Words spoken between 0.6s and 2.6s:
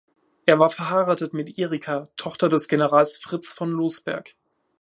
verheiratet mit Erika, Tochter